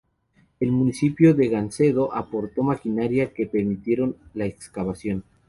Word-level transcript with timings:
El 0.59 0.71
municipio 0.71 1.35
de 1.35 1.47
Gancedo 1.47 2.11
aportó 2.15 2.63
maquinaria 2.63 3.35
que 3.35 3.45
permitieron 3.45 4.15
la 4.33 4.47
excavación. 4.47 5.23